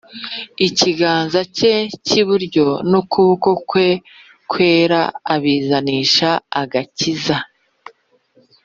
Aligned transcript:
Ikiganza 0.67 1.39
cye 1.57 1.73
cyiburyo 2.05 2.67
nukuboko 2.89 3.49
kwe 3.69 3.87
kwera 4.51 5.01
abizanisha 5.33 6.29
agakiza 6.61 7.37